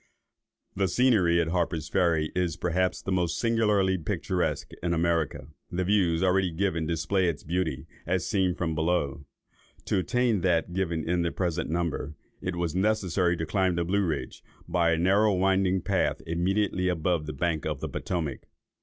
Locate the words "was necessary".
12.55-13.37